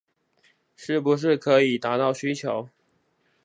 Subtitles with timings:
[0.75, 2.67] 是不是可以達到需求